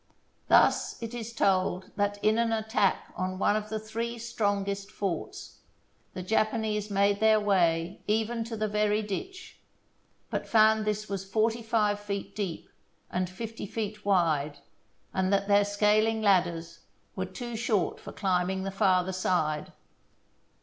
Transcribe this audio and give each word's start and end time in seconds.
Thus 0.47 0.99
it 0.99 1.13
is 1.13 1.31
told 1.31 1.91
that 1.95 2.17
in 2.23 2.39
an 2.39 2.51
attack 2.51 3.13
on 3.15 3.37
one 3.37 3.55
of 3.55 3.69
the 3.69 3.77
three 3.79 4.17
strong 4.17 4.67
est 4.67 4.89
forts, 4.91 5.59
the 6.15 6.23
Japanese 6.23 6.89
made 6.89 7.19
their 7.19 7.39
way 7.39 8.01
even 8.07 8.43
to 8.45 8.57
the 8.57 8.67
very 8.67 9.03
ditch, 9.03 9.59
but 10.31 10.47
found 10.47 10.85
this 10.85 11.07
was 11.07 11.23
forty 11.23 11.61
five 11.61 11.99
feet 11.99 12.35
deep 12.35 12.67
and 13.11 13.29
fifty 13.29 13.67
feet 13.67 14.03
wide, 14.03 14.57
and 15.13 15.31
that 15.31 15.47
their 15.47 15.63
scaling 15.63 16.23
ladders 16.23 16.79
were 17.15 17.27
too 17.27 17.55
short 17.55 17.99
for 17.99 18.11
climbing 18.11 18.63
the 18.63 18.71
farther 18.71 19.13
side. 19.13 19.71